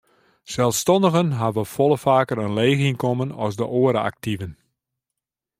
Selsstannigen 0.53 1.29
hawwe 1.39 1.63
folle 1.73 1.97
faker 2.05 2.39
in 2.45 2.55
leech 2.57 2.83
ynkommen 2.89 3.31
as 3.45 3.55
de 3.59 3.65
oare 3.79 4.01
aktiven. 4.09 4.53